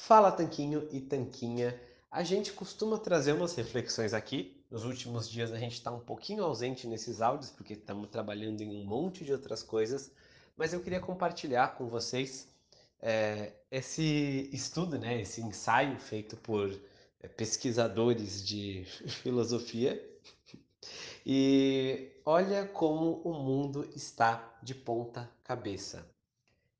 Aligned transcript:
Fala 0.00 0.32
Tanquinho 0.32 0.88
e 0.90 0.98
Tanquinha. 0.98 1.78
A 2.10 2.24
gente 2.24 2.52
costuma 2.52 2.98
trazer 2.98 3.32
umas 3.32 3.54
reflexões 3.54 4.14
aqui. 4.14 4.64
Nos 4.70 4.84
últimos 4.84 5.28
dias 5.28 5.52
a 5.52 5.58
gente 5.58 5.74
está 5.74 5.92
um 5.92 6.00
pouquinho 6.00 6.42
ausente 6.42 6.86
nesses 6.86 7.20
áudios 7.20 7.50
porque 7.50 7.74
estamos 7.74 8.08
trabalhando 8.08 8.62
em 8.62 8.70
um 8.70 8.84
monte 8.84 9.24
de 9.24 9.32
outras 9.32 9.62
coisas, 9.62 10.10
mas 10.56 10.72
eu 10.72 10.80
queria 10.80 11.00
compartilhar 11.00 11.76
com 11.76 11.86
vocês 11.86 12.48
é, 13.00 13.52
esse 13.70 14.48
estudo, 14.52 14.98
né, 14.98 15.20
esse 15.20 15.42
ensaio 15.42 16.00
feito 16.00 16.34
por 16.38 16.74
é, 17.22 17.28
pesquisadores 17.28 18.42
de 18.44 18.84
filosofia. 19.22 20.02
E 21.26 22.10
olha 22.24 22.66
como 22.66 23.20
o 23.22 23.34
mundo 23.34 23.88
está 23.94 24.58
de 24.62 24.74
ponta 24.74 25.30
cabeça. 25.44 26.04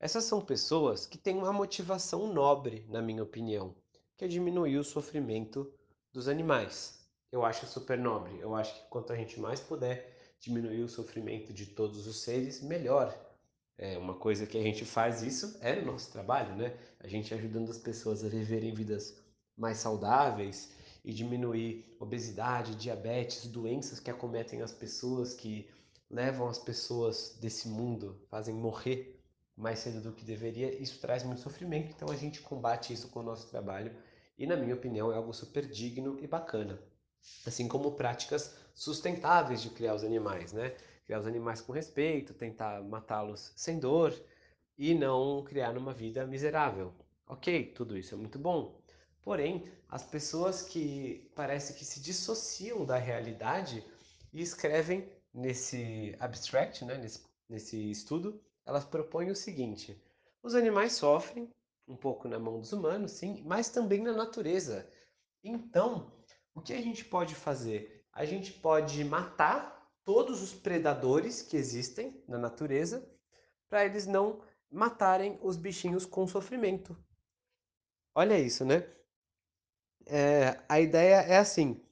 Essas 0.00 0.24
são 0.24 0.40
pessoas 0.40 1.04
que 1.04 1.18
têm 1.18 1.36
uma 1.36 1.52
motivação 1.52 2.32
nobre, 2.32 2.86
na 2.88 3.02
minha 3.02 3.22
opinião, 3.22 3.76
que 4.16 4.24
é 4.24 4.28
diminuir 4.28 4.78
o 4.78 4.84
sofrimento 4.84 5.70
dos 6.10 6.26
animais. 6.26 7.06
Eu 7.30 7.44
acho 7.44 7.66
super 7.66 7.98
nobre. 7.98 8.38
Eu 8.40 8.54
acho 8.54 8.74
que 8.74 8.88
quanto 8.88 9.12
a 9.12 9.16
gente 9.16 9.38
mais 9.38 9.60
puder 9.60 10.16
diminuir 10.40 10.80
o 10.82 10.88
sofrimento 10.88 11.52
de 11.52 11.66
todos 11.66 12.06
os 12.06 12.22
seres, 12.22 12.62
melhor. 12.62 13.14
É 13.76 13.98
uma 13.98 14.14
coisa 14.14 14.46
que 14.46 14.56
a 14.56 14.62
gente 14.62 14.86
faz 14.86 15.22
isso 15.22 15.58
é 15.60 15.78
o 15.78 15.84
nosso 15.84 16.10
trabalho, 16.10 16.56
né? 16.56 16.74
A 16.98 17.06
gente 17.06 17.34
ajudando 17.34 17.70
as 17.70 17.78
pessoas 17.78 18.24
a 18.24 18.28
viverem 18.28 18.72
vidas 18.72 19.22
mais 19.54 19.76
saudáveis 19.76 20.72
e 21.04 21.12
diminuir 21.12 21.94
obesidade, 22.00 22.74
diabetes, 22.74 23.46
doenças 23.46 24.00
que 24.00 24.10
acometem 24.10 24.62
as 24.62 24.72
pessoas, 24.72 25.34
que 25.34 25.68
levam 26.08 26.48
as 26.48 26.58
pessoas 26.58 27.36
desse 27.38 27.68
mundo, 27.68 28.18
fazem 28.30 28.54
morrer 28.54 29.19
mais 29.60 29.78
cedo 29.78 30.00
do 30.00 30.12
que 30.12 30.24
deveria, 30.24 30.74
isso 30.80 30.98
traz 31.00 31.22
muito 31.22 31.40
sofrimento, 31.40 31.92
então 31.94 32.10
a 32.10 32.16
gente 32.16 32.40
combate 32.40 32.92
isso 32.92 33.08
com 33.08 33.20
o 33.20 33.22
nosso 33.22 33.48
trabalho 33.48 33.94
e, 34.38 34.46
na 34.46 34.56
minha 34.56 34.74
opinião, 34.74 35.12
é 35.12 35.16
algo 35.16 35.32
super 35.32 35.66
digno 35.66 36.18
e 36.20 36.26
bacana. 36.26 36.80
Assim 37.46 37.68
como 37.68 37.92
práticas 37.92 38.54
sustentáveis 38.74 39.60
de 39.60 39.70
criar 39.70 39.94
os 39.94 40.02
animais, 40.02 40.52
né? 40.52 40.74
Criar 41.04 41.20
os 41.20 41.26
animais 41.26 41.60
com 41.60 41.72
respeito, 41.72 42.32
tentar 42.32 42.82
matá-los 42.82 43.52
sem 43.54 43.78
dor 43.78 44.18
e 44.78 44.94
não 44.94 45.44
criar 45.44 45.76
uma 45.76 45.92
vida 45.92 46.26
miserável. 46.26 46.94
Ok, 47.26 47.72
tudo 47.74 47.98
isso 47.98 48.14
é 48.14 48.16
muito 48.16 48.38
bom. 48.38 48.80
Porém, 49.22 49.70
as 49.88 50.02
pessoas 50.02 50.62
que 50.62 51.30
parece 51.34 51.74
que 51.74 51.84
se 51.84 52.00
dissociam 52.00 52.86
da 52.86 52.96
realidade 52.96 53.84
e 54.32 54.40
escrevem 54.40 55.06
nesse 55.34 56.16
abstract, 56.18 56.84
né, 56.84 56.96
nesse, 56.96 57.22
nesse 57.48 57.90
estudo, 57.90 58.40
elas 58.70 58.84
propõem 58.84 59.30
o 59.30 59.36
seguinte: 59.36 60.00
os 60.42 60.54
animais 60.54 60.92
sofrem 60.92 61.50
um 61.86 61.96
pouco 61.96 62.28
na 62.28 62.38
mão 62.38 62.60
dos 62.60 62.72
humanos, 62.72 63.12
sim, 63.12 63.42
mas 63.44 63.68
também 63.68 64.00
na 64.00 64.12
natureza. 64.12 64.88
Então, 65.42 66.12
o 66.54 66.60
que 66.60 66.72
a 66.72 66.80
gente 66.80 67.04
pode 67.04 67.34
fazer? 67.34 68.06
A 68.12 68.24
gente 68.24 68.52
pode 68.52 69.04
matar 69.04 69.90
todos 70.04 70.40
os 70.40 70.54
predadores 70.54 71.42
que 71.42 71.56
existem 71.56 72.22
na 72.28 72.38
natureza 72.38 73.04
para 73.68 73.84
eles 73.84 74.06
não 74.06 74.40
matarem 74.70 75.36
os 75.42 75.56
bichinhos 75.56 76.06
com 76.06 76.26
sofrimento. 76.28 76.96
Olha 78.14 78.38
isso, 78.38 78.64
né? 78.64 78.88
É, 80.06 80.60
a 80.68 80.80
ideia 80.80 81.22
é 81.22 81.38
assim: 81.38 81.84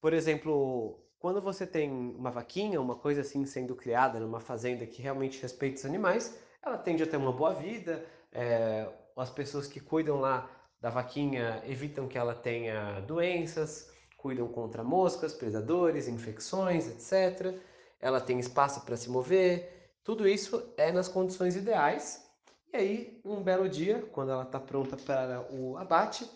por 0.00 0.12
exemplo, 0.12 1.04
quando 1.20 1.40
você 1.42 1.66
tem 1.66 1.90
uma 1.90 2.30
vaquinha, 2.30 2.80
uma 2.80 2.96
coisa 2.96 3.20
assim 3.20 3.44
sendo 3.44 3.76
criada 3.76 4.18
numa 4.18 4.40
fazenda 4.40 4.86
que 4.86 5.02
realmente 5.02 5.40
respeita 5.40 5.76
os 5.76 5.84
animais, 5.84 6.40
ela 6.62 6.78
tende 6.78 7.02
a 7.02 7.06
ter 7.06 7.18
uma 7.18 7.30
boa 7.30 7.52
vida. 7.52 8.02
É, 8.32 8.88
as 9.14 9.28
pessoas 9.28 9.66
que 9.66 9.78
cuidam 9.78 10.18
lá 10.18 10.50
da 10.80 10.88
vaquinha 10.88 11.62
evitam 11.66 12.08
que 12.08 12.16
ela 12.16 12.34
tenha 12.34 13.00
doenças, 13.00 13.92
cuidam 14.16 14.48
contra 14.48 14.82
moscas, 14.82 15.34
predadores, 15.34 16.08
infecções, 16.08 16.88
etc. 16.88 17.54
Ela 18.00 18.18
tem 18.18 18.38
espaço 18.40 18.80
para 18.86 18.96
se 18.96 19.10
mover. 19.10 19.92
Tudo 20.02 20.26
isso 20.26 20.72
é 20.78 20.90
nas 20.90 21.06
condições 21.06 21.54
ideais. 21.54 22.26
E 22.72 22.76
aí, 22.78 23.20
um 23.22 23.42
belo 23.42 23.68
dia, 23.68 24.08
quando 24.10 24.32
ela 24.32 24.44
está 24.44 24.58
pronta 24.58 24.96
para 24.96 25.46
o 25.50 25.76
abate, 25.76 26.26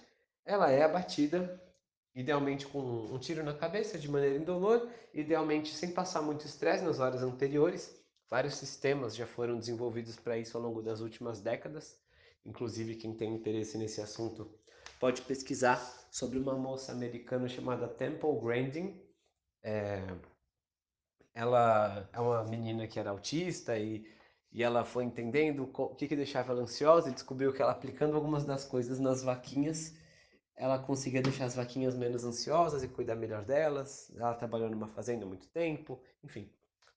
ela 0.45 0.71
é 0.71 0.83
abatida 0.83 1.59
idealmente 2.15 2.67
com 2.67 2.79
um 2.79 3.19
tiro 3.19 3.43
na 3.43 3.53
cabeça 3.53 3.99
de 3.99 4.09
maneira 4.09 4.37
indolor, 4.37 4.89
idealmente 5.13 5.75
sem 5.75 5.91
passar 5.91 6.23
muito 6.23 6.47
estresse 6.47 6.85
nas 6.85 7.01
horas 7.01 7.23
anteriores. 7.23 7.95
Vários 8.31 8.55
sistemas 8.55 9.17
já 9.17 9.27
foram 9.27 9.59
desenvolvidos 9.59 10.17
para 10.17 10.39
isso 10.39 10.57
ao 10.57 10.63
longo 10.63 10.81
das 10.81 11.01
últimas 11.01 11.41
décadas. 11.41 11.99
Inclusive, 12.47 12.97
quem 12.97 13.15
tem 13.15 13.35
interesse 13.35 13.77
nesse 13.77 14.01
assunto 14.01 14.51
pode 15.01 15.23
pesquisar 15.23 15.79
sobre 16.11 16.39
uma 16.39 16.55
moça 16.57 16.93
americana 16.93 17.49
chamada 17.49 17.89
Temple 17.89 18.41
Grandin. 18.41 19.01
É... 19.63 20.03
Ela 21.35 22.09
é 22.13 22.21
uma 22.21 22.45
menina 22.45 22.87
que 22.87 22.99
era 22.99 23.11
autista 23.11 23.77
e, 23.77 24.07
e 24.53 24.63
ela 24.63 24.85
foi 24.85 25.03
entendendo 25.03 25.69
o 25.77 25.95
que, 25.97 26.07
que 26.07 26.15
deixava 26.15 26.53
ela 26.53 26.63
ansiosa 26.63 27.11
e 27.11 27.13
descobriu 27.13 27.53
que 27.53 27.61
ela 27.61 27.73
aplicando 27.73 28.15
algumas 28.15 28.45
das 28.45 28.65
coisas 28.65 29.01
nas 29.01 29.25
vaquinhas 29.25 29.97
ela 30.57 30.79
conseguia 30.79 31.21
deixar 31.21 31.47
as 31.47 31.57
vaquinhas 31.57 31.97
menos 31.97 32.25
ansiosas 32.25 32.83
e 32.83 32.89
cuidar 32.89 33.17
melhor 33.17 33.45
delas. 33.45 34.13
Ela 34.17 34.35
trabalhou 34.35 34.71
numa 34.71 34.89
fazenda 34.89 35.25
há 35.25 35.29
muito 35.29 35.49
tempo. 35.49 36.01
Enfim, 36.23 36.51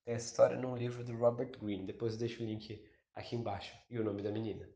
tem 0.05 0.13
essa 0.13 0.27
história 0.27 0.57
num 0.57 0.75
livro 0.75 1.03
do 1.03 1.15
Robert 1.17 1.57
Greene. 1.59 1.85
Depois 1.85 2.13
eu 2.13 2.19
deixo 2.19 2.43
o 2.43 2.45
link 2.45 2.83
aqui 3.15 3.35
embaixo 3.35 3.75
e 3.89 3.99
o 3.99 4.03
nome 4.03 4.21
da 4.21 4.31
menina. 4.31 4.69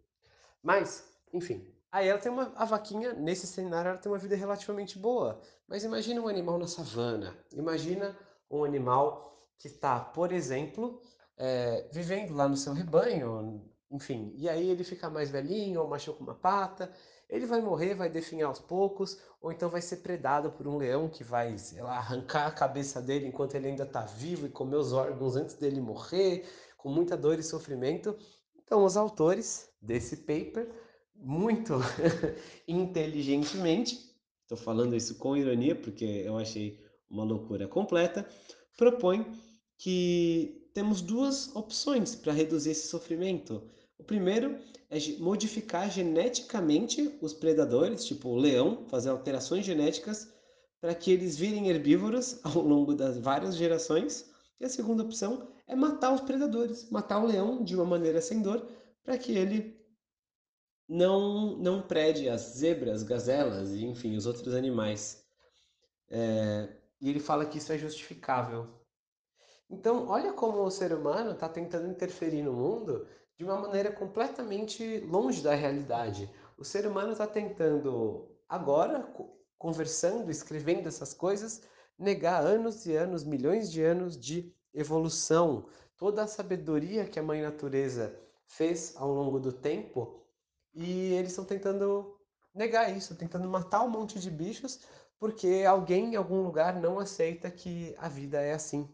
Mas, 0.63 1.07
enfim, 1.31 1.67
aí 1.91 2.07
ela 2.07 2.19
tem 2.19 2.31
uma 2.31 2.51
a 2.55 2.65
vaquinha 2.65 3.13
nesse 3.13 3.45
cenário 3.45 3.89
ela 3.89 3.97
tem 3.97 4.11
uma 4.11 4.17
vida 4.17 4.35
relativamente 4.35 4.97
boa. 4.97 5.39
Mas 5.67 5.83
imagina 5.83 6.19
um 6.21 6.27
animal 6.27 6.57
na 6.57 6.67
savana. 6.67 7.37
Imagina 7.53 8.17
um 8.49 8.63
animal 8.63 9.31
que 9.57 9.67
está, 9.67 9.99
por 9.99 10.31
exemplo, 10.31 10.99
é, 11.37 11.87
vivendo 11.91 12.33
lá 12.33 12.49
no 12.49 12.57
seu 12.57 12.73
rebanho, 12.73 13.63
enfim, 13.91 14.33
e 14.37 14.49
aí 14.49 14.69
ele 14.69 14.83
fica 14.83 15.09
mais 15.09 15.29
velhinho 15.29 15.81
ou 15.81 15.87
machuca 15.87 16.23
uma 16.23 16.33
pata 16.33 16.91
ele 17.31 17.45
vai 17.45 17.61
morrer, 17.61 17.95
vai 17.95 18.09
definhar 18.09 18.49
aos 18.49 18.59
poucos, 18.59 19.17
ou 19.41 19.53
então 19.53 19.69
vai 19.69 19.81
ser 19.81 19.97
predado 19.97 20.51
por 20.51 20.67
um 20.67 20.77
leão 20.77 21.07
que 21.07 21.23
vai, 21.23 21.57
sei 21.57 21.81
lá, 21.81 21.97
arrancar 21.97 22.47
a 22.47 22.51
cabeça 22.51 23.01
dele 23.01 23.25
enquanto 23.25 23.55
ele 23.55 23.69
ainda 23.69 23.83
está 23.83 24.01
vivo 24.01 24.45
e 24.45 24.49
comer 24.49 24.75
os 24.75 24.91
órgãos 24.91 25.37
antes 25.37 25.55
dele 25.55 25.79
morrer, 25.79 26.45
com 26.77 26.89
muita 26.89 27.15
dor 27.15 27.39
e 27.39 27.43
sofrimento. 27.43 28.17
Então, 28.57 28.83
os 28.83 28.97
autores 28.97 29.69
desse 29.81 30.17
paper, 30.17 30.69
muito 31.15 31.75
inteligentemente, 32.67 33.97
estou 34.41 34.57
falando 34.57 34.93
isso 34.93 35.15
com 35.15 35.37
ironia 35.37 35.75
porque 35.75 36.03
eu 36.03 36.37
achei 36.37 36.83
uma 37.09 37.23
loucura 37.23 37.65
completa, 37.65 38.27
propõem 38.77 39.25
que 39.77 40.69
temos 40.73 41.01
duas 41.01 41.55
opções 41.55 42.13
para 42.13 42.33
reduzir 42.33 42.71
esse 42.71 42.87
sofrimento. 42.87 43.69
O 44.01 44.03
primeiro 44.03 44.57
é 44.89 44.97
modificar 45.19 45.89
geneticamente 45.89 47.19
os 47.21 47.33
predadores, 47.33 48.03
tipo 48.03 48.29
o 48.29 48.35
leão, 48.35 48.83
fazer 48.87 49.09
alterações 49.09 49.63
genéticas 49.63 50.27
para 50.81 50.95
que 50.95 51.11
eles 51.11 51.37
virem 51.37 51.69
herbívoros 51.69 52.39
ao 52.43 52.63
longo 52.63 52.95
das 52.95 53.19
várias 53.19 53.55
gerações. 53.55 54.27
E 54.59 54.65
a 54.65 54.69
segunda 54.69 55.03
opção 55.03 55.47
é 55.67 55.75
matar 55.75 56.11
os 56.13 56.21
predadores, 56.21 56.89
matar 56.89 57.23
o 57.23 57.27
leão 57.27 57.63
de 57.63 57.75
uma 57.75 57.85
maneira 57.85 58.19
sem 58.21 58.41
dor, 58.41 58.67
para 59.03 59.19
que 59.19 59.33
ele 59.33 59.79
não, 60.89 61.55
não 61.57 61.83
prede 61.83 62.27
as 62.27 62.41
zebras, 62.41 63.03
gazelas 63.03 63.69
e 63.71 63.85
enfim, 63.85 64.15
os 64.15 64.25
outros 64.25 64.55
animais. 64.55 65.23
É, 66.09 66.69
e 66.99 67.07
ele 67.07 67.19
fala 67.19 67.45
que 67.45 67.59
isso 67.59 67.71
é 67.71 67.77
justificável. 67.77 68.67
Então, 69.69 70.07
olha 70.07 70.33
como 70.33 70.63
o 70.63 70.71
ser 70.71 70.91
humano 70.91 71.31
está 71.31 71.47
tentando 71.47 71.87
interferir 71.87 72.41
no 72.41 72.51
mundo 72.51 73.07
de 73.41 73.45
uma 73.45 73.59
maneira 73.59 73.91
completamente 73.91 74.99
longe 74.99 75.41
da 75.41 75.55
realidade. 75.55 76.29
O 76.59 76.63
ser 76.63 76.85
humano 76.85 77.13
está 77.13 77.25
tentando, 77.25 78.29
agora, 78.47 79.11
conversando, 79.57 80.29
escrevendo 80.29 80.87
essas 80.87 81.11
coisas, 81.11 81.63
negar 81.97 82.45
anos 82.45 82.85
e 82.85 82.95
anos, 82.95 83.23
milhões 83.23 83.71
de 83.71 83.81
anos 83.81 84.15
de 84.15 84.53
evolução, 84.71 85.67
toda 85.97 86.21
a 86.21 86.27
sabedoria 86.27 87.05
que 87.05 87.19
a 87.19 87.23
mãe 87.23 87.41
natureza 87.41 88.15
fez 88.45 88.95
ao 88.95 89.11
longo 89.11 89.39
do 89.39 89.51
tempo, 89.51 90.23
e 90.71 91.13
eles 91.13 91.31
estão 91.31 91.43
tentando 91.43 92.15
negar 92.53 92.95
isso, 92.95 93.15
tentando 93.15 93.49
matar 93.49 93.81
um 93.81 93.89
monte 93.89 94.19
de 94.19 94.29
bichos 94.29 94.81
porque 95.17 95.63
alguém 95.67 96.13
em 96.13 96.15
algum 96.15 96.43
lugar 96.43 96.79
não 96.79 96.99
aceita 96.99 97.49
que 97.49 97.95
a 97.97 98.07
vida 98.07 98.39
é 98.39 98.53
assim. 98.53 98.87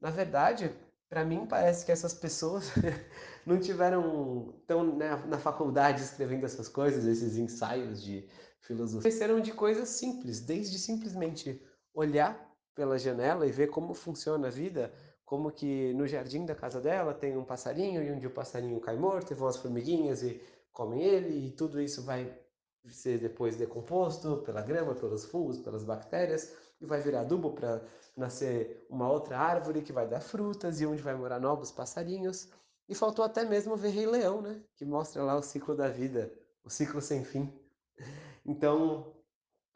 Na 0.00 0.10
verdade, 0.10 0.74
para 1.10 1.24
mim 1.24 1.44
parece 1.44 1.84
que 1.84 1.90
essas 1.90 2.14
pessoas 2.14 2.70
não 3.44 3.58
tiveram 3.58 4.54
tão 4.66 4.96
né, 4.96 5.10
na 5.26 5.38
faculdade 5.38 6.02
escrevendo 6.02 6.44
essas 6.46 6.68
coisas, 6.68 7.04
esses 7.04 7.36
ensaios 7.36 8.00
de 8.00 8.28
filosofia. 8.60 9.08
Esqueceram 9.08 9.40
de 9.40 9.52
coisas 9.52 9.88
simples, 9.88 10.40
desde 10.40 10.78
simplesmente 10.78 11.60
olhar 11.92 12.48
pela 12.76 12.96
janela 12.96 13.44
e 13.44 13.50
ver 13.50 13.66
como 13.66 13.92
funciona 13.92 14.46
a 14.46 14.50
vida, 14.50 14.94
como 15.24 15.50
que 15.50 15.92
no 15.94 16.06
jardim 16.06 16.46
da 16.46 16.54
casa 16.54 16.80
dela 16.80 17.12
tem 17.12 17.36
um 17.36 17.44
passarinho 17.44 18.02
e 18.02 18.12
onde 18.12 18.28
o 18.28 18.30
passarinho 18.30 18.80
cai 18.80 18.96
morto 18.96 19.32
e 19.32 19.34
vão 19.34 19.48
as 19.48 19.56
formiguinhas 19.56 20.22
e 20.22 20.40
comem 20.72 21.02
ele 21.02 21.48
e 21.48 21.50
tudo 21.50 21.80
isso 21.80 22.04
vai 22.04 22.32
ser 22.88 23.18
depois 23.18 23.56
decomposto 23.56 24.38
pela 24.38 24.62
grama, 24.62 24.94
pelos 24.94 25.24
fungos, 25.24 25.58
pelas 25.58 25.84
bactérias, 25.84 26.52
e 26.80 26.86
vai 26.86 27.00
virar 27.00 27.20
adubo 27.20 27.52
para 27.52 27.82
nascer 28.16 28.86
uma 28.88 29.10
outra 29.10 29.38
árvore 29.38 29.82
que 29.82 29.92
vai 29.92 30.08
dar 30.08 30.20
frutas 30.20 30.80
e 30.80 30.86
onde 30.86 31.02
vai 31.02 31.14
morar 31.14 31.38
novos 31.38 31.70
passarinhos. 31.70 32.48
E 32.88 32.94
faltou 32.94 33.24
até 33.24 33.44
mesmo 33.44 33.76
ver 33.76 33.90
Rei 33.90 34.06
Leão, 34.06 34.40
né? 34.40 34.62
Que 34.74 34.84
mostra 34.84 35.22
lá 35.22 35.36
o 35.36 35.42
ciclo 35.42 35.76
da 35.76 35.88
vida, 35.88 36.32
o 36.64 36.70
ciclo 36.70 37.00
sem 37.00 37.24
fim. 37.24 37.52
Então, 38.46 39.14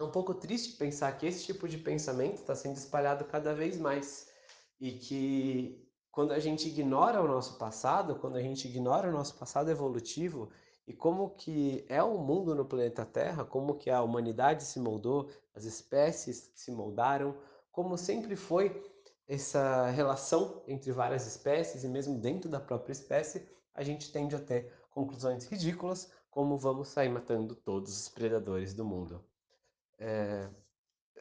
é 0.00 0.02
um 0.02 0.10
pouco 0.10 0.34
triste 0.34 0.78
pensar 0.78 1.12
que 1.18 1.26
esse 1.26 1.44
tipo 1.44 1.68
de 1.68 1.76
pensamento 1.76 2.36
está 2.36 2.54
sendo 2.54 2.76
espalhado 2.76 3.26
cada 3.26 3.54
vez 3.54 3.78
mais 3.78 4.32
e 4.80 4.92
que 4.92 5.86
quando 6.10 6.32
a 6.32 6.38
gente 6.38 6.68
ignora 6.68 7.22
o 7.22 7.28
nosso 7.28 7.58
passado, 7.58 8.16
quando 8.16 8.36
a 8.36 8.40
gente 8.40 8.66
ignora 8.66 9.08
o 9.08 9.12
nosso 9.12 9.34
passado 9.34 9.70
evolutivo 9.70 10.50
e 10.86 10.92
como 10.92 11.30
que 11.30 11.84
é 11.88 12.02
o 12.02 12.18
mundo 12.18 12.54
no 12.54 12.64
planeta 12.64 13.04
Terra, 13.04 13.44
como 13.44 13.74
que 13.76 13.90
a 13.90 14.02
humanidade 14.02 14.64
se 14.64 14.78
moldou, 14.78 15.30
as 15.54 15.64
espécies 15.64 16.50
se 16.54 16.70
moldaram, 16.70 17.34
como 17.72 17.96
sempre 17.96 18.36
foi 18.36 18.82
essa 19.26 19.88
relação 19.90 20.62
entre 20.68 20.92
várias 20.92 21.26
espécies 21.26 21.84
e 21.84 21.88
mesmo 21.88 22.18
dentro 22.18 22.50
da 22.50 22.60
própria 22.60 22.92
espécie, 22.92 23.48
a 23.74 23.82
gente 23.82 24.12
tende 24.12 24.36
a 24.36 24.40
ter 24.40 24.72
conclusões 24.90 25.46
ridículas, 25.46 26.12
como 26.30 26.58
vamos 26.58 26.88
sair 26.88 27.08
matando 27.08 27.54
todos 27.54 27.98
os 27.98 28.08
predadores 28.08 28.74
do 28.74 28.84
mundo. 28.84 29.24
É, 29.98 30.48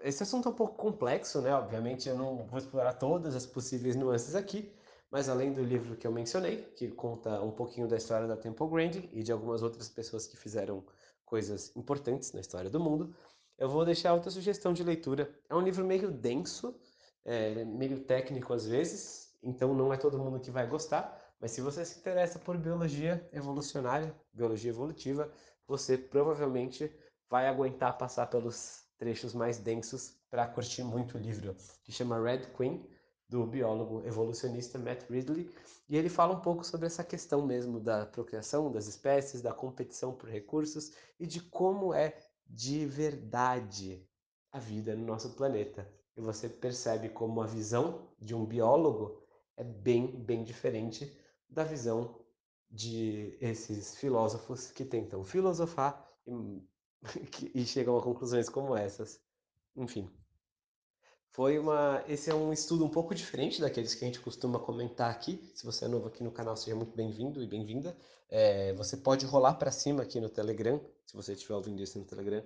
esse 0.02 0.24
assunto 0.24 0.50
é 0.50 0.52
um 0.52 0.56
pouco 0.56 0.76
complexo, 0.76 1.42
né? 1.42 1.56
Obviamente 1.56 2.10
eu 2.10 2.18
não 2.18 2.46
vou 2.46 2.60
explorar 2.60 2.94
todas 2.94 3.36
as 3.36 3.46
possíveis 3.46 3.96
nuances 3.96 4.36
aqui, 4.36 4.74
mas 5.14 5.30
além 5.30 5.54
do 5.54 5.64
livro 5.64 5.96
que 5.96 6.08
eu 6.08 6.12
mencionei, 6.12 6.64
que 6.76 6.90
conta 6.90 7.40
um 7.40 7.52
pouquinho 7.52 7.88
da 7.88 7.96
história 7.96 8.28
da 8.28 8.36
Temple 8.36 8.68
Grandin 8.68 9.08
e 9.14 9.22
de 9.22 9.32
algumas 9.32 9.62
outras 9.62 9.88
pessoas 9.88 10.26
que 10.26 10.36
fizeram 10.36 10.84
coisas 11.24 11.72
importantes 11.76 12.34
na 12.34 12.42
história 12.42 12.68
do 12.68 12.80
mundo, 12.80 13.16
eu 13.56 13.70
vou 13.70 13.86
deixar 13.86 14.12
outra 14.16 14.32
sugestão 14.32 14.74
de 14.74 14.84
leitura. 14.84 15.32
É 15.48 15.54
um 15.54 15.62
livro 15.62 15.86
meio 15.86 16.10
denso, 16.10 16.76
é, 17.24 17.64
meio 17.64 18.00
técnico 18.00 18.54
às 18.54 18.66
vezes, 18.66 19.38
então 19.44 19.76
não 19.76 19.94
é 19.94 19.98
todo 19.98 20.18
mundo 20.18 20.40
que 20.40 20.50
vai 20.50 20.66
gostar, 20.66 21.16
mas 21.40 21.52
se 21.52 21.62
você 21.62 21.86
se 21.86 22.00
interessa 22.00 22.40
por 22.40 22.58
biologia 22.58 23.30
evolucionária, 23.32 24.16
biologia 24.34 24.72
evolutiva, 24.72 25.32
você 25.68 25.96
provavelmente 25.96 26.92
vai 27.30 27.48
aguentar 27.48 28.00
passar 28.00 28.26
pelos 28.32 28.86
trechos 28.98 29.36
mais 29.36 29.60
densos 29.60 30.18
para 30.32 30.48
curtir 30.48 30.84
muito 30.84 31.20
o 31.20 31.22
livro, 31.22 31.56
que 31.84 31.92
chama 31.92 32.20
Red 32.20 32.48
Queen, 32.58 32.84
do 33.34 33.48
biólogo 33.48 34.06
evolucionista 34.06 34.78
Matt 34.78 35.10
Ridley, 35.10 35.50
e 35.90 35.98
ele 35.98 36.08
fala 36.08 36.36
um 36.36 36.40
pouco 36.40 36.64
sobre 36.64 36.86
essa 36.86 37.04
questão 37.04 37.44
mesmo 37.44 37.80
da 37.80 38.06
procriação 38.06 38.72
das 38.72 38.86
espécies, 38.86 39.42
da 39.42 39.52
competição 39.52 40.14
por 40.14 40.30
recursos 40.30 40.92
e 41.20 41.26
de 41.26 41.42
como 41.42 41.96
é 41.96 42.16
de 42.46 42.86
verdade 42.86 44.08
a 44.52 44.60
vida 44.60 44.96
no 44.96 45.04
nosso 45.04 45.32
planeta. 45.32 45.92
E 46.16 46.22
você 46.22 46.48
percebe 46.48 47.10
como 47.10 47.42
a 47.42 47.48
visão 47.48 48.08
de 48.20 48.36
um 48.36 48.46
biólogo 48.46 49.20
é 49.58 49.64
bem, 49.64 50.06
bem 50.24 50.44
diferente 50.44 51.12
da 51.50 51.64
visão 51.64 52.24
de 52.70 53.36
esses 53.42 53.96
filósofos 53.96 54.70
que 54.70 54.86
tentam 54.86 55.24
filosofar 55.24 56.08
e, 56.28 56.62
e 57.56 57.66
chegam 57.66 57.98
a 57.98 58.04
conclusões 58.04 58.48
como 58.48 58.78
essas. 58.78 59.20
Enfim, 59.76 60.08
foi 61.34 61.58
uma. 61.58 62.04
Esse 62.08 62.30
é 62.30 62.36
um 62.36 62.54
estudo 62.54 62.86
um 62.86 62.90
pouco 62.90 63.14
diferente 63.14 63.60
daqueles 63.60 63.94
que 63.96 64.06
a 64.06 64.08
gente 64.08 64.20
costuma 64.20 64.60
comentar 64.60 65.10
aqui. 65.12 65.44
Se 65.56 65.66
você 65.66 65.86
é 65.86 65.88
novo 65.88 66.08
aqui 66.08 66.24
no 66.24 66.32
canal, 66.32 66.56
seja 66.56 66.76
muito 66.76 66.96
bem-vindo 66.96 67.42
e 67.42 67.48
bem-vinda. 67.48 67.96
É, 68.30 68.74
você 68.74 68.96
pode 68.96 69.26
rolar 69.26 69.56
para 69.56 69.72
cima 69.72 70.04
aqui 70.04 70.20
no 70.20 70.30
Telegram, 70.30 70.80
se 71.06 71.16
você 71.16 71.34
estiver 71.34 71.56
ouvindo 71.56 71.82
isso 71.82 72.00
no 72.00 72.06
Telegram, 72.06 72.44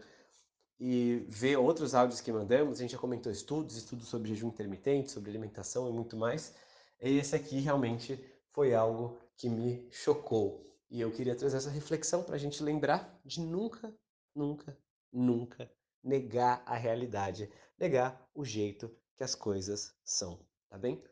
e 0.79 1.25
ver 1.29 1.57
outros 1.57 1.93
áudios 1.93 2.21
que 2.21 2.31
mandamos. 2.31 2.79
A 2.79 2.81
gente 2.81 2.91
já 2.91 2.97
comentou 2.97 3.31
estudos, 3.31 3.75
estudos 3.75 4.07
sobre 4.07 4.29
jejum 4.29 4.47
intermitente, 4.47 5.11
sobre 5.11 5.29
alimentação 5.31 5.89
e 5.89 5.91
muito 5.91 6.15
mais. 6.15 6.53
E 7.01 7.17
esse 7.17 7.35
aqui 7.35 7.59
realmente 7.59 8.17
foi 8.53 8.73
algo 8.73 9.17
que 9.35 9.49
me 9.49 9.85
chocou. 9.91 10.65
E 10.89 11.01
eu 11.01 11.11
queria 11.11 11.35
trazer 11.35 11.57
essa 11.57 11.69
reflexão 11.69 12.23
para 12.23 12.35
a 12.35 12.39
gente 12.39 12.63
lembrar 12.63 13.19
de 13.25 13.41
nunca, 13.41 13.93
nunca, 14.33 14.77
nunca 15.11 15.69
negar 16.07 16.63
a 16.65 16.75
realidade, 16.75 17.51
negar 17.77 18.27
o 18.33 18.45
jeito 18.45 18.89
que 19.15 19.23
as 19.23 19.35
coisas 19.35 19.93
são, 20.03 20.39
tá 20.69 20.77
bem? 20.77 21.03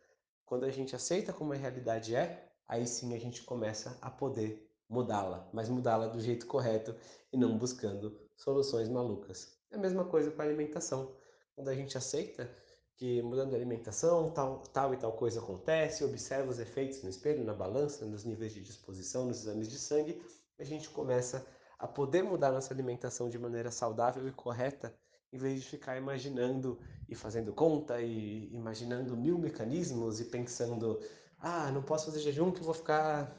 Quando 0.45 0.63
a 0.63 0.71
gente 0.71 0.95
aceita 0.95 1.33
como 1.33 1.53
a 1.53 1.55
realidade 1.55 2.15
é, 2.15 2.49
aí 2.67 2.87
sim 2.87 3.13
a 3.13 3.19
gente 3.19 3.43
começa 3.43 3.97
a 4.01 4.09
poder 4.09 4.65
mudá-la, 4.87 5.49
mas 5.51 5.67
mudá-la 5.67 6.07
do 6.07 6.21
jeito 6.21 6.47
correto 6.47 6.95
e 7.33 7.37
não 7.37 7.57
buscando 7.57 8.17
soluções 8.37 8.87
malucas. 8.87 9.59
É 9.71 9.75
a 9.75 9.79
mesma 9.79 10.05
coisa 10.05 10.31
com 10.31 10.41
a 10.41 10.45
alimentação. 10.45 11.13
Quando 11.55 11.69
a 11.69 11.75
gente 11.75 11.97
aceita 11.97 12.49
que 12.95 13.21
mudando 13.21 13.53
a 13.53 13.57
alimentação, 13.57 14.31
tal, 14.31 14.59
tal 14.59 14.93
e 14.93 14.97
tal 14.97 15.11
coisa 15.13 15.41
acontece, 15.41 16.05
observa 16.05 16.49
os 16.49 16.59
efeitos 16.59 17.03
no 17.03 17.09
espelho, 17.09 17.43
na 17.43 17.53
balança, 17.53 18.05
nos 18.05 18.23
níveis 18.23 18.53
de 18.53 18.61
disposição, 18.61 19.25
nos 19.25 19.41
exames 19.41 19.67
de 19.67 19.77
sangue, 19.77 20.21
a 20.57 20.63
gente 20.63 20.89
começa 20.89 21.37
a 21.39 21.45
poder 21.87 22.23
mudar 22.23 22.51
nossa 22.51 22.73
alimentação 22.73 23.29
de 23.29 23.37
maneira 23.37 23.71
saudável 23.71 24.27
e 24.27 24.31
correta, 24.31 24.95
em 25.31 25.37
vez 25.37 25.61
de 25.61 25.69
ficar 25.69 25.97
imaginando 25.97 26.79
e 27.09 27.15
fazendo 27.15 27.53
conta 27.53 28.01
e 28.01 28.53
imaginando 28.53 29.17
mil 29.17 29.37
mecanismos 29.37 30.21
e 30.21 30.25
pensando, 30.25 30.99
ah, 31.39 31.69
não 31.71 31.83
posso 31.83 32.05
fazer 32.05 32.19
jejum 32.19 32.51
que 32.51 32.59
eu 32.61 32.65
vou 32.65 32.73
ficar 32.73 33.35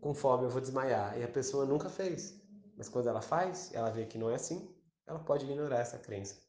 com 0.00 0.14
fome, 0.14 0.44
eu 0.44 0.50
vou 0.50 0.60
desmaiar. 0.60 1.18
E 1.18 1.24
a 1.24 1.28
pessoa 1.28 1.66
nunca 1.66 1.88
fez. 1.88 2.40
Mas 2.76 2.88
quando 2.88 3.08
ela 3.08 3.20
faz, 3.20 3.70
ela 3.74 3.90
vê 3.90 4.06
que 4.06 4.16
não 4.16 4.30
é 4.30 4.36
assim, 4.36 4.74
ela 5.06 5.18
pode 5.18 5.44
ignorar 5.44 5.80
essa 5.80 5.98
crença. 5.98 6.40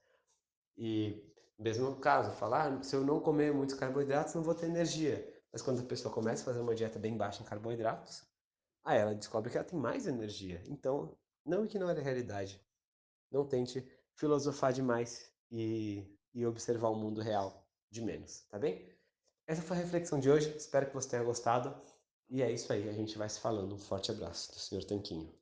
E 0.77 1.31
mesmo 1.59 1.95
caso, 1.97 2.31
falar, 2.31 2.71
ah, 2.71 2.83
se 2.83 2.95
eu 2.95 3.03
não 3.03 3.19
comer 3.19 3.53
muitos 3.53 3.75
carboidratos, 3.75 4.33
não 4.33 4.43
vou 4.43 4.55
ter 4.55 4.67
energia. 4.67 5.27
Mas 5.51 5.61
quando 5.61 5.81
a 5.81 5.83
pessoa 5.83 6.13
começa 6.13 6.43
a 6.43 6.45
fazer 6.45 6.59
uma 6.59 6.73
dieta 6.73 6.97
bem 6.97 7.17
baixa 7.17 7.43
em 7.43 7.45
carboidratos, 7.45 8.23
aí 8.83 8.99
ela 8.99 9.13
descobre 9.13 9.51
que 9.51 9.57
ela 9.57 9.67
tem 9.67 9.77
mais 9.77 10.07
energia. 10.07 10.63
Então, 10.67 11.17
não 11.45 11.65
ignore 11.65 11.99
a 11.99 12.03
realidade. 12.03 12.61
Não 13.31 13.47
tente 13.47 13.85
filosofar 14.15 14.73
demais 14.73 15.31
e, 15.49 16.05
e 16.33 16.45
observar 16.45 16.89
o 16.89 16.95
mundo 16.95 17.21
real 17.21 17.65
de 17.89 18.01
menos, 18.01 18.41
tá 18.49 18.59
bem? 18.59 18.89
Essa 19.47 19.61
foi 19.61 19.77
a 19.77 19.79
reflexão 19.79 20.19
de 20.19 20.29
hoje. 20.29 20.55
Espero 20.55 20.87
que 20.87 20.93
você 20.93 21.09
tenha 21.09 21.23
gostado. 21.23 21.75
E 22.29 22.41
é 22.41 22.51
isso 22.51 22.71
aí, 22.71 22.87
a 22.87 22.93
gente 22.93 23.17
vai 23.17 23.27
se 23.27 23.39
falando. 23.39 23.75
Um 23.75 23.79
forte 23.79 24.11
abraço 24.11 24.51
do 24.51 24.59
Sr. 24.59 24.85
Tanquinho. 24.85 25.33